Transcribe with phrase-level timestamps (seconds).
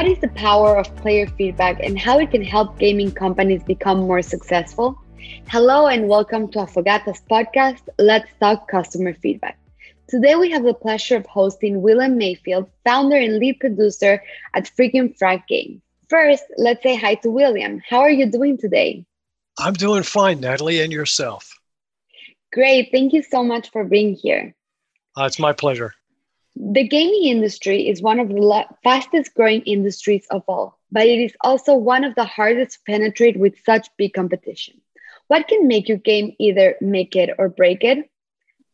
[0.00, 3.98] What is the power of player feedback and how it can help gaming companies become
[3.98, 4.98] more successful?
[5.46, 9.58] Hello and welcome to Affogata's podcast, Let's Talk Customer Feedback.
[10.08, 14.22] Today we have the pleasure of hosting William Mayfield, founder and lead producer
[14.54, 15.82] at FricknFrack Game.
[16.08, 17.82] First, let's say hi to William.
[17.86, 19.04] How are you doing today?
[19.58, 21.60] I'm doing fine, Natalie, and yourself.
[22.54, 22.88] Great.
[22.90, 24.54] Thank you so much for being here.
[25.14, 25.92] Uh, it's my pleasure.
[26.56, 31.36] The gaming industry is one of the fastest growing industries of all, but it is
[31.42, 34.80] also one of the hardest to penetrate with such big competition.
[35.28, 38.10] What can make your game either make it or break it?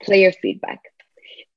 [0.03, 0.81] Player feedback.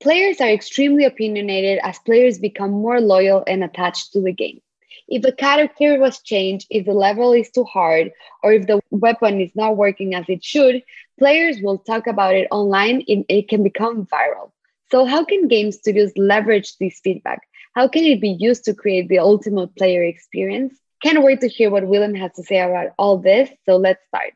[0.01, 4.61] Players are extremely opinionated as players become more loyal and attached to the game.
[5.07, 8.11] If a character was changed, if the level is too hard,
[8.43, 10.83] or if the weapon is not working as it should,
[11.17, 14.51] players will talk about it online and it can become viral.
[14.91, 17.41] So, how can game studios leverage this feedback?
[17.75, 20.73] How can it be used to create the ultimate player experience?
[21.03, 23.49] Can't wait to hear what William has to say about all this.
[23.65, 24.33] So, let's start.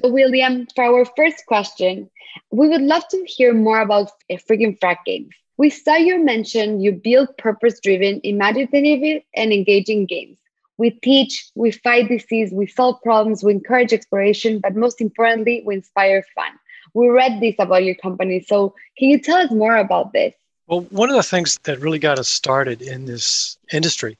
[0.00, 2.08] So, William, for our first question,
[2.50, 5.34] we would love to hear more about FricknFrack games.
[5.56, 10.38] We saw you mention you build purpose driven, imaginative, and engaging games.
[10.78, 15.74] We teach, we fight disease, we solve problems, we encourage exploration, but most importantly, we
[15.74, 16.52] inspire fun
[16.94, 18.40] we read this about your company.
[18.46, 20.34] So can you tell us more about this?
[20.66, 24.18] Well, one of the things that really got us started in this industry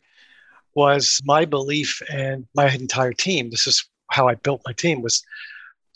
[0.75, 3.51] was my belief and my entire team.
[3.51, 5.23] This is how I built my team was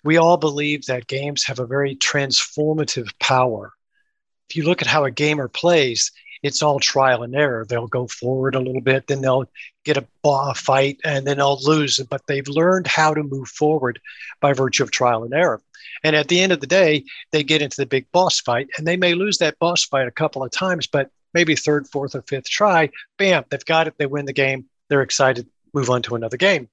[0.05, 3.73] we all believe that games have a very transformative power.
[4.49, 7.65] If you look at how a gamer plays, it's all trial and error.
[7.67, 9.47] They'll go forward a little bit, then they'll
[9.83, 11.99] get a, a fight, and then they'll lose.
[12.11, 13.99] But they've learned how to move forward
[14.41, 15.63] by virtue of trial and error.
[16.05, 18.87] And at the end of the day, they get into the big boss fight, and
[18.87, 22.23] they may lose that boss fight a couple of times, but maybe third, fourth, or
[22.23, 23.95] fifth try, bam, they've got it.
[23.99, 24.67] They win the game.
[24.89, 26.69] They're excited, move on to another game.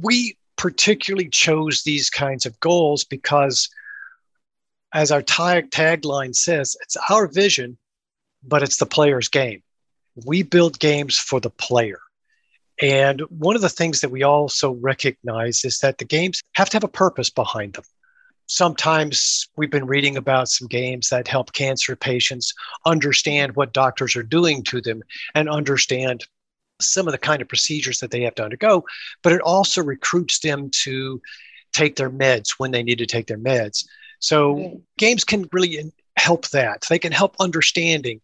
[0.00, 3.68] We particularly chose these kinds of goals because,
[4.92, 7.78] as our tag tagline says, it's our vision
[8.42, 9.62] but it's the player's game.
[10.26, 12.00] We build games for the player.
[12.80, 16.76] And one of the things that we also recognize is that the games have to
[16.76, 17.84] have a purpose behind them.
[18.46, 22.52] Sometimes we've been reading about some games that help cancer patients
[22.84, 25.02] understand what doctors are doing to them
[25.34, 26.24] and understand
[26.80, 28.84] some of the kind of procedures that they have to undergo,
[29.22, 31.20] but it also recruits them to
[31.72, 33.86] take their meds when they need to take their meds.
[34.18, 36.84] So games can really help that.
[36.88, 38.20] They can help understanding.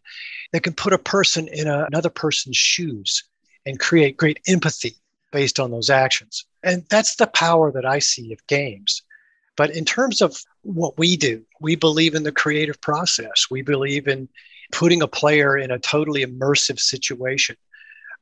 [0.51, 3.23] They can put a person in a, another person's shoes
[3.65, 4.95] and create great empathy
[5.31, 6.45] based on those actions.
[6.63, 9.01] And that's the power that I see of games.
[9.59, 13.47] But in terms of what we do, we believe in the creative process.
[13.51, 14.29] We believe in
[14.71, 17.57] putting a player in a totally immersive situation.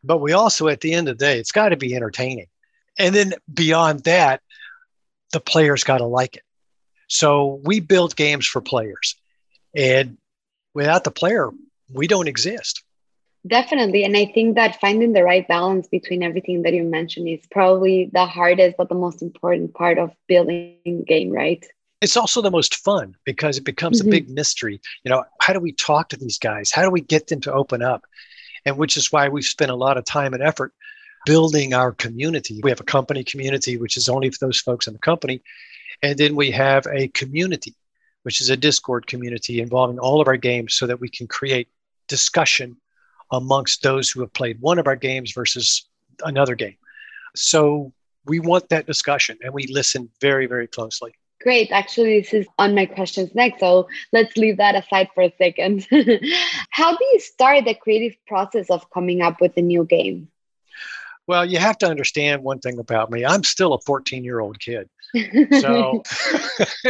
[0.03, 2.47] But we also, at the end of the day, it's got to be entertaining.
[2.97, 4.41] And then beyond that,
[5.31, 6.43] the player's got to like it.
[7.07, 9.15] So we build games for players.
[9.75, 10.17] And
[10.73, 11.51] without the player,
[11.93, 12.81] we don't exist.
[13.47, 14.03] Definitely.
[14.03, 18.09] And I think that finding the right balance between everything that you mentioned is probably
[18.11, 21.65] the hardest, but the most important part of building game, right?
[22.01, 24.09] It's also the most fun because it becomes mm-hmm.
[24.09, 24.81] a big mystery.
[25.03, 26.71] You know, how do we talk to these guys?
[26.71, 28.05] How do we get them to open up?
[28.65, 30.73] And which is why we've spent a lot of time and effort
[31.25, 32.59] building our community.
[32.63, 35.41] We have a company community, which is only for those folks in the company.
[36.03, 37.75] And then we have a community
[38.23, 41.69] which is a Discord community involving all of our games so that we can create
[42.09, 42.75] discussion
[43.31, 45.87] amongst those who have played one of our games versus
[46.23, 46.77] another game.
[47.35, 47.93] So
[48.25, 51.13] we want that discussion and we listen very, very closely.
[51.41, 51.71] Great.
[51.71, 53.59] Actually, this is on my questions next.
[53.59, 55.87] So let's leave that aside for a second.
[56.71, 60.29] How do you start the creative process of coming up with a new game?
[61.27, 63.25] Well, you have to understand one thing about me.
[63.25, 64.89] I'm still a 14 year old kid.
[65.61, 66.03] So,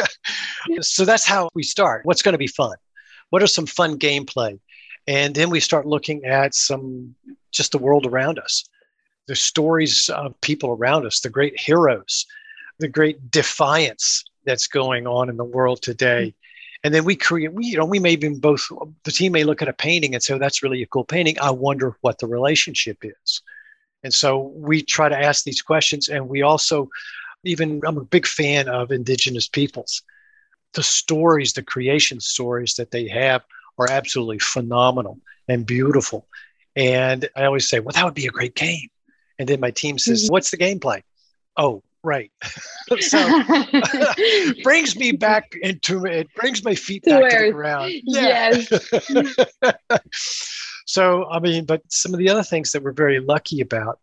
[0.81, 2.04] so that's how we start.
[2.04, 2.75] What's going to be fun?
[3.30, 4.59] What are some fun gameplay?
[5.07, 7.15] And then we start looking at some
[7.51, 8.68] just the world around us,
[9.27, 12.25] the stories of people around us, the great heroes,
[12.80, 16.25] the great defiance that's going on in the world today.
[16.25, 16.33] Hmm.
[16.83, 18.68] And then we create, we, you know, we may even both,
[19.04, 21.38] the team may look at a painting and say, oh, that's really a cool painting.
[21.42, 23.42] I wonder what the relationship is.
[24.03, 26.07] And so we try to ask these questions.
[26.07, 26.88] And we also
[27.44, 30.01] even I'm a big fan of indigenous peoples.
[30.74, 33.44] The stories, the creation stories that they have
[33.77, 36.27] are absolutely phenomenal and beautiful.
[36.75, 38.89] And I always say, well, that would be a great game.
[39.39, 40.33] And then my team says, mm-hmm.
[40.33, 41.01] what's the gameplay?
[41.56, 42.31] Oh, right.
[43.00, 43.44] so
[44.63, 47.91] brings me back into it brings my feet back to the ground.
[48.03, 48.63] Yeah.
[48.69, 50.00] Yes.
[50.85, 54.00] so I mean, but some of the other things that we're very lucky about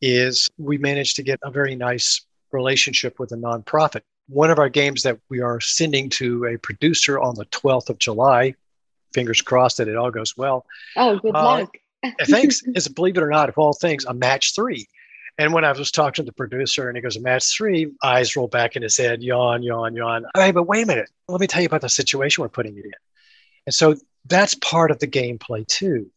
[0.00, 4.00] is we managed to get a very nice relationship with a nonprofit.
[4.28, 7.98] One of our games that we are sending to a producer on the 12th of
[7.98, 8.54] July,
[9.12, 10.66] fingers crossed that it all goes well.
[10.96, 11.76] Oh, good uh, luck.
[12.24, 12.62] thanks.
[12.74, 14.86] Is believe it or not, of all things, a match three.
[15.38, 18.36] And when I was talking to the producer and he goes, a match three, eyes
[18.36, 20.26] roll back in his head, yawn, yawn, yawn.
[20.34, 21.08] Hey, but wait a minute.
[21.28, 22.92] Let me tell you about the situation we're putting it in.
[23.66, 23.94] And so
[24.26, 26.10] that's part of the gameplay too.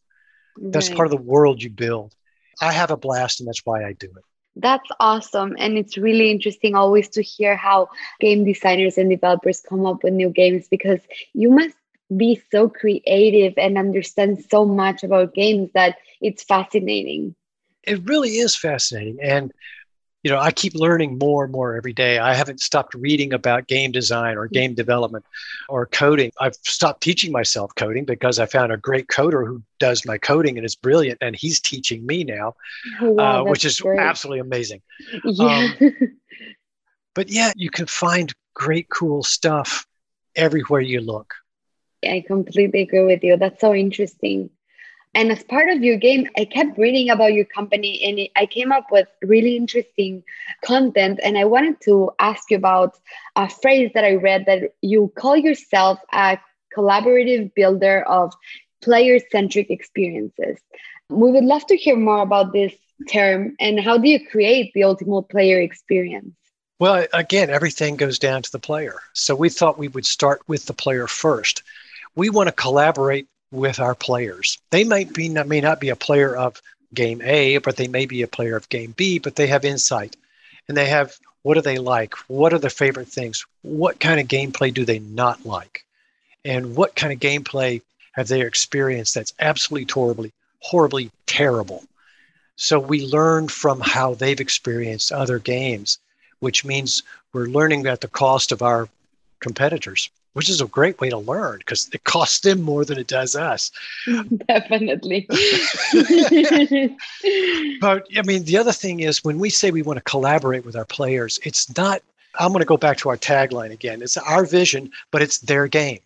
[0.56, 0.96] That's right.
[0.96, 2.14] part of the world you build.
[2.60, 4.24] I have a blast and that's why I do it.
[4.56, 5.56] That's awesome.
[5.58, 7.88] And it's really interesting always to hear how
[8.20, 11.00] game designers and developers come up with new games because
[11.32, 11.76] you must
[12.14, 17.34] be so creative and understand so much about games that it's fascinating.
[17.82, 19.18] It really is fascinating.
[19.22, 19.52] And
[20.24, 22.18] you know, I keep learning more and more every day.
[22.18, 25.26] I haven't stopped reading about game design or game development
[25.68, 26.32] or coding.
[26.40, 30.56] I've stopped teaching myself coding because I found a great coder who does my coding
[30.56, 32.54] and is brilliant, and he's teaching me now,
[33.02, 34.00] oh, wow, uh, which is great.
[34.00, 34.80] absolutely amazing.
[35.24, 35.68] Yeah.
[35.78, 35.92] Um,
[37.14, 39.86] but yeah, you can find great, cool stuff
[40.34, 41.34] everywhere you look.
[42.08, 43.36] I completely agree with you.
[43.36, 44.50] That's so interesting.
[45.14, 48.72] And as part of your game, I kept reading about your company and I came
[48.72, 50.24] up with really interesting
[50.64, 51.20] content.
[51.22, 52.98] And I wanted to ask you about
[53.36, 56.38] a phrase that I read that you call yourself a
[56.76, 58.34] collaborative builder of
[58.82, 60.58] player centric experiences.
[61.08, 62.74] We would love to hear more about this
[63.08, 66.34] term and how do you create the ultimate player experience?
[66.80, 68.96] Well, again, everything goes down to the player.
[69.12, 71.62] So we thought we would start with the player first.
[72.16, 74.58] We want to collaborate with our players.
[74.70, 76.60] They might be not, may not be a player of
[76.92, 80.16] game A, but they may be a player of game B, but they have insight
[80.68, 82.14] and they have what do they like?
[82.28, 83.44] What are their favorite things?
[83.60, 85.84] What kind of gameplay do they not like?
[86.42, 87.82] And what kind of gameplay
[88.12, 91.84] have they experienced that's absolutely horribly, horribly terrible?
[92.56, 95.98] So we learn from how they've experienced other games,
[96.38, 97.02] which means
[97.32, 98.88] we're learning at the cost of our
[99.40, 103.06] competitors which is a great way to learn because it costs them more than it
[103.06, 103.70] does us.
[104.48, 105.26] Definitely.
[107.80, 110.76] but I mean, the other thing is when we say we want to collaborate with
[110.76, 112.02] our players, it's not,
[112.38, 114.02] I'm going to go back to our tagline again.
[114.02, 116.00] It's our vision, but it's their game.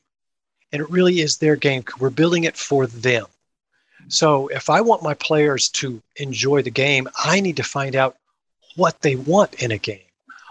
[0.72, 1.82] And it really is their game.
[1.98, 3.24] We're building it for them.
[4.08, 8.16] So if I want my players to enjoy the game, I need to find out
[8.76, 10.00] what they want in a game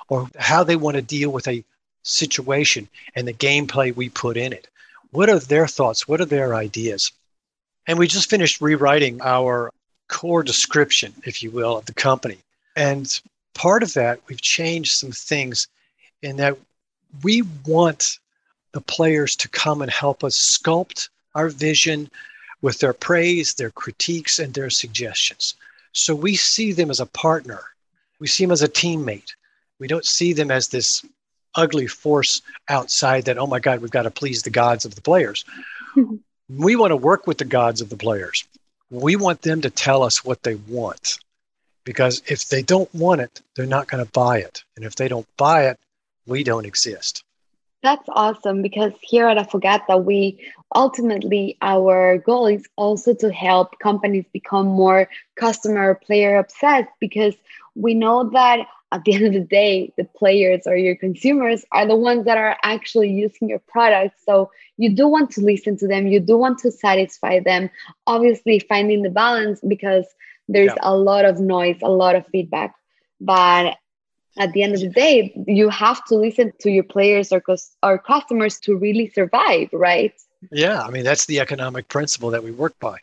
[0.10, 1.64] or how they want to deal with a
[2.08, 4.68] situation and the gameplay we put in it.
[5.12, 6.08] What are their thoughts?
[6.08, 7.12] What are their ideas?
[7.86, 9.72] And we just finished rewriting our
[10.08, 12.38] core description, if you will, of the company.
[12.76, 13.20] And
[13.54, 15.68] part of that, we've changed some things
[16.22, 16.58] in that
[17.24, 18.20] we want
[18.74, 22.10] the players to come and help us sculpt our vision
[22.62, 25.56] with their praise, their critiques, and their suggestions.
[25.94, 27.62] So we see them as a partner.
[28.20, 29.34] We see them as a teammate.
[29.80, 31.06] We don't see them as this
[31.58, 35.02] ugly force outside that, oh my God, we've got to please the gods of the
[35.02, 35.44] players.
[35.96, 36.16] Mm-hmm.
[36.50, 38.46] we want to work with the gods of the players.
[38.92, 41.18] We want them to tell us what they want.
[41.84, 44.64] Because if they don't want it, they're not going to buy it.
[44.76, 45.80] And if they don't buy it,
[46.28, 47.24] we don't exist.
[47.82, 54.26] That's awesome because here at Affogata, we ultimately our goal is also to help companies
[54.34, 57.36] become more customer player obsessed because
[57.76, 61.88] we know that at the end of the day, the players or your consumers are
[61.88, 64.18] the ones that are actually using your product.
[64.26, 67.70] So you do want to listen to them, you do want to satisfy them,
[68.06, 70.06] obviously, finding the balance because
[70.48, 70.82] there's yeah.
[70.82, 72.76] a lot of noise, a lot of feedback.
[73.20, 73.78] But
[74.38, 77.44] at the end of the day, you have to listen to your players or,
[77.84, 80.14] or customers to really survive, right?
[80.52, 82.98] Yeah, I mean, that's the economic principle that we work by.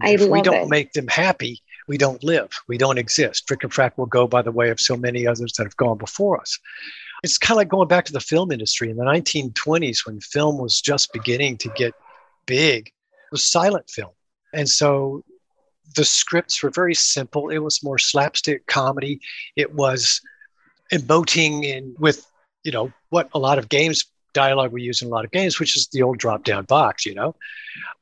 [0.00, 0.68] I if we don't it.
[0.68, 3.46] make them happy, we don't live, we don't exist.
[3.46, 5.98] Frick and Frack will go by the way of so many others that have gone
[5.98, 6.58] before us.
[7.22, 10.58] It's kind of like going back to the film industry in the 1920s when film
[10.58, 11.94] was just beginning to get
[12.46, 12.88] big.
[12.88, 14.10] It was silent film.
[14.52, 15.24] And so
[15.94, 17.48] the scripts were very simple.
[17.48, 19.20] It was more slapstick comedy.
[19.56, 20.20] It was
[20.92, 22.26] emoting in with,
[22.64, 25.60] you know, what a lot of games dialogue we use in a lot of games,
[25.60, 27.34] which is the old drop down box, you know.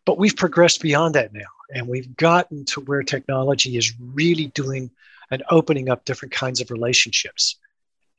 [0.06, 1.40] But we've progressed beyond that now.
[1.74, 4.90] And we've gotten to where technology is really doing
[5.30, 7.56] and opening up different kinds of relationships.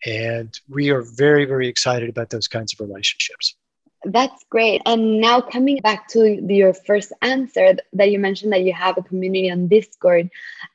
[0.05, 3.55] And we are very, very excited about those kinds of relationships.
[4.03, 4.81] That's great.
[4.85, 9.03] And now coming back to your first answer that you mentioned that you have a
[9.03, 10.31] community on Discord,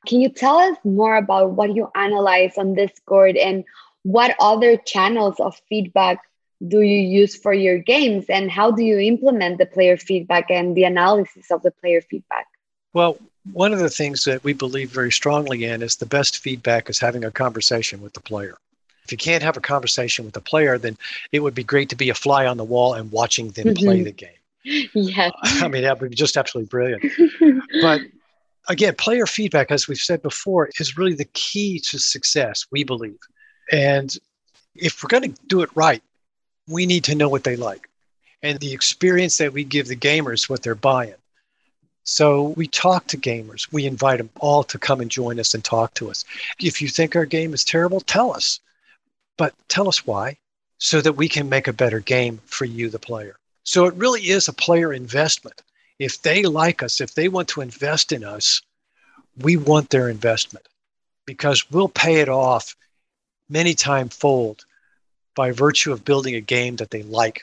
[0.06, 3.64] can you tell us more about what you analyze on Discord and
[4.04, 6.21] what other channels of feedback
[6.66, 10.76] do you use for your games and how do you implement the player feedback and
[10.76, 12.47] the analysis of the player feedback?
[12.93, 13.19] Well,
[13.52, 16.99] one of the things that we believe very strongly in is the best feedback is
[16.99, 18.57] having a conversation with the player.
[19.05, 20.99] If you can't have a conversation with the player, then
[21.31, 23.85] it would be great to be a fly on the wall and watching them mm-hmm.
[23.85, 24.31] play the game.
[24.64, 25.33] Yes.
[25.43, 27.05] I mean, that would be just absolutely brilliant.
[27.83, 28.00] but
[28.69, 33.19] again, player feedback, as we've said before, is really the key to success, we believe.
[33.71, 34.12] And
[34.75, 36.02] if we're going to do it right,
[36.66, 37.88] we need to know what they like
[38.43, 41.14] and the experience that we give the gamers what they're buying.
[42.07, 43.71] So we talk to gamers.
[43.73, 46.25] We invite them all to come and join us and talk to us.
[46.61, 48.61] If you think our game is terrible, tell us.
[49.37, 50.39] But tell us why
[50.79, 53.37] so that we can make a better game for you, the player.
[53.65, 55.61] So it really is a player investment.
[55.99, 58.63] If they like us, if they want to invest in us,
[59.39, 60.67] we want their investment
[61.27, 62.77] because we'll pay it off
[63.49, 64.65] many time fold
[65.35, 67.43] by virtue of building a game that they like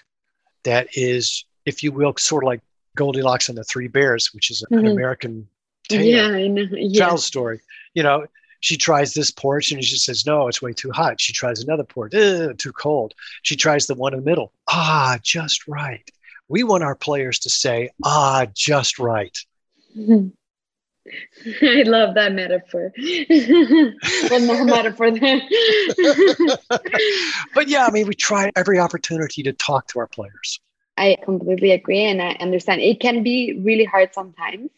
[0.64, 2.62] that is if you will sort of like
[2.96, 4.88] goldilocks and the three bears which is an mm-hmm.
[4.88, 5.48] american
[5.90, 6.66] tale, yeah.
[6.72, 7.00] Yeah.
[7.00, 7.60] child story
[7.94, 8.26] you know
[8.60, 11.84] she tries this porch and she says no it's way too hot she tries another
[11.84, 16.10] porch too cold she tries the one in the middle ah just right
[16.48, 19.38] we want our players to say ah just right
[19.98, 20.28] mm-hmm.
[21.62, 22.94] I love that metaphor.
[24.30, 25.42] well, no metaphor then.
[27.54, 30.60] but yeah, I mean, we try every opportunity to talk to our players.
[30.98, 34.70] I completely agree, and I understand it can be really hard sometimes,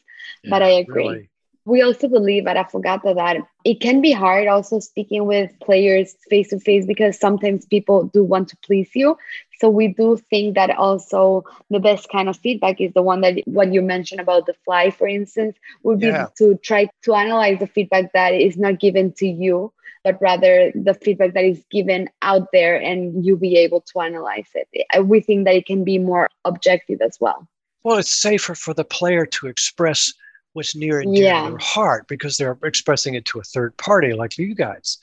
[0.43, 1.07] yeah, but I agree.
[1.07, 1.29] Really
[1.65, 6.50] we also believe at Affogata that it can be hard also speaking with players face
[6.50, 9.17] to face because sometimes people do want to please you.
[9.60, 13.41] So we do think that also the best kind of feedback is the one that
[13.45, 16.27] what you mentioned about the fly, for instance, would be yeah.
[16.38, 19.74] to try to analyze the feedback that is not given to you,
[20.05, 24.47] but rather the feedback that is given out there and you be able to analyze
[24.53, 24.67] it.
[25.03, 27.47] We think that it can be more objective as well.
[27.83, 30.13] Well, it's safer for the player to express
[30.53, 31.43] what's near and dear yeah.
[31.43, 35.00] to their heart because they're expressing it to a third party like you guys.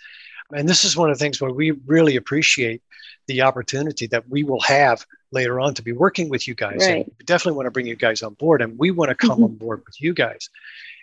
[0.55, 2.81] And this is one of the things where we really appreciate
[3.27, 6.79] the opportunity that we will have later on to be working with you guys.
[6.81, 7.07] Right.
[7.07, 8.63] And definitely want to bring you guys on board.
[8.63, 9.45] And we want to come mm-hmm.
[9.45, 10.49] on board with you guys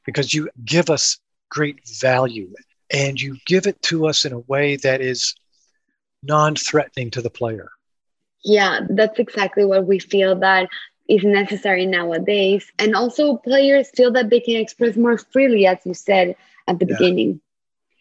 [0.06, 2.50] because you give us great value
[2.92, 5.36] and you give it to us in a way that is
[6.24, 7.70] non threatening to the player.
[8.44, 10.70] Yeah, that's exactly what we feel that
[11.08, 12.72] is necessary nowadays.
[12.80, 16.36] And also, players feel that they can express more freely, as you said
[16.68, 16.96] at the yeah.
[16.98, 17.42] beginning.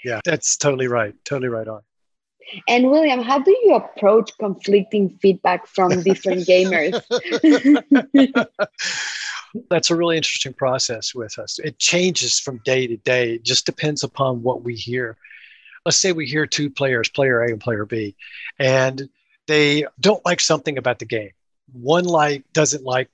[0.05, 1.15] Yeah, that's totally right.
[1.25, 1.83] Totally right on.
[2.67, 7.03] And William, how do you approach conflicting feedback from different gamers?
[9.71, 11.59] That's a really interesting process with us.
[11.59, 13.35] It changes from day to day.
[13.35, 15.17] It just depends upon what we hear.
[15.85, 18.15] Let's say we hear two players, player A and player B,
[18.59, 19.09] and
[19.47, 21.31] they don't like something about the game
[21.73, 23.11] one like doesn't like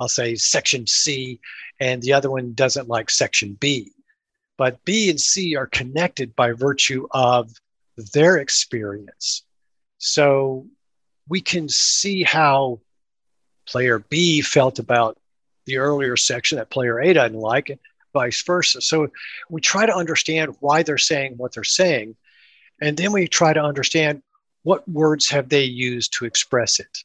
[0.00, 1.40] I'll say section C
[1.80, 3.92] and the other one doesn't like section B.
[4.56, 7.52] But B and C are connected by virtue of
[8.12, 9.42] their experience.
[9.98, 10.66] So
[11.28, 12.80] we can see how
[13.66, 15.18] player B felt about
[15.68, 17.78] the earlier section that player A doesn't like, and
[18.12, 18.80] vice versa.
[18.80, 19.08] So
[19.48, 22.16] we try to understand why they're saying what they're saying.
[22.80, 24.22] And then we try to understand
[24.62, 27.04] what words have they used to express it.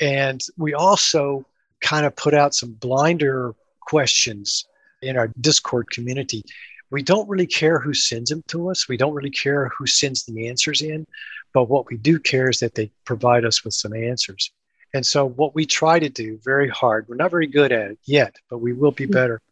[0.00, 1.44] And we also
[1.80, 4.66] kind of put out some blinder questions
[5.02, 6.42] in our Discord community.
[6.90, 8.88] We don't really care who sends them to us.
[8.88, 11.06] We don't really care who sends the answers in.
[11.52, 14.50] But what we do care is that they provide us with some answers.
[14.96, 17.98] And so, what we try to do very hard, we're not very good at it
[18.06, 19.12] yet, but we will be mm-hmm.
[19.12, 19.42] better.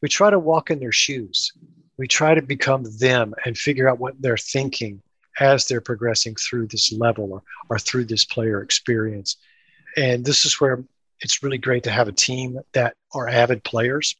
[0.00, 1.52] We try to walk in their shoes.
[1.98, 5.00] We try to become them and figure out what they're thinking
[5.38, 9.36] as they're progressing through this level or, or through this player experience.
[9.96, 10.82] And this is where
[11.20, 14.16] it's really great to have a team that are avid players.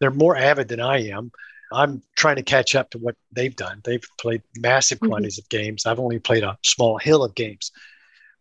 [0.00, 1.32] They're more avid than I am.
[1.70, 3.82] I'm trying to catch up to what they've done.
[3.84, 5.08] They've played massive mm-hmm.
[5.08, 5.54] quantities mm-hmm.
[5.54, 5.84] of games.
[5.84, 7.72] I've only played a small hill of games.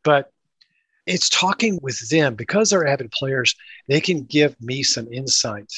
[0.06, 0.32] But
[1.12, 3.56] it's talking with them because they're avid players,
[3.88, 5.72] they can give me some insight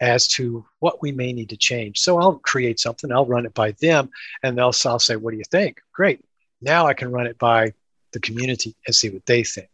[0.00, 1.98] as to what we may need to change.
[1.98, 4.10] So I'll create something, I'll run it by them,
[4.42, 5.80] and they'll I'll say, What do you think?
[5.92, 6.20] Great.
[6.60, 7.72] Now I can run it by
[8.12, 9.70] the community and see what they think.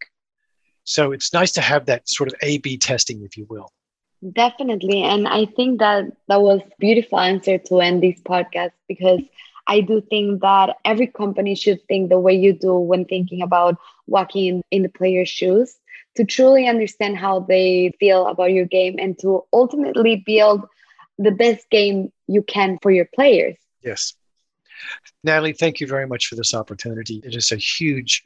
[0.85, 3.71] So it's nice to have that sort of A B testing, if you will.
[4.33, 5.03] Definitely.
[5.03, 9.21] And I think that that was beautiful answer to end this podcast because
[9.67, 13.77] I do think that every company should think the way you do when thinking about
[14.07, 15.77] walking in the player's shoes
[16.17, 20.67] to truly understand how they feel about your game and to ultimately build
[21.19, 23.57] the best game you can for your players.
[23.83, 24.15] Yes.
[25.23, 27.21] Natalie, thank you very much for this opportunity.
[27.25, 28.25] It is a huge,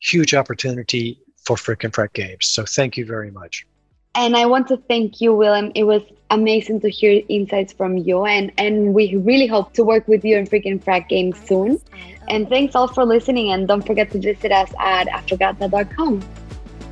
[0.00, 2.46] huge opportunity for Frick and Frack Games.
[2.46, 3.66] So thank you very much.
[4.14, 5.72] And I want to thank you, Willem.
[5.74, 10.06] It was amazing to hear insights from you, and, and we really hope to work
[10.08, 11.80] with you in Freaking and Frack Games soon.
[12.28, 16.22] And thanks all for listening, and don't forget to visit us at affogata.com.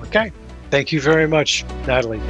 [0.02, 0.32] Okay.
[0.70, 2.20] Thank you very much, Natalie.